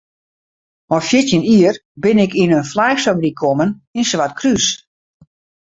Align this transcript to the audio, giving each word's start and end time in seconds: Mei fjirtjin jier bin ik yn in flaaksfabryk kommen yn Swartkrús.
Mei 0.93 1.01
fjirtjin 1.09 1.45
jier 1.51 1.75
bin 2.03 2.17
ik 2.25 2.33
yn 2.43 2.55
in 2.59 2.69
flaaksfabryk 2.71 3.37
kommen 3.41 3.69
yn 3.99 4.07
Swartkrús. 4.11 4.65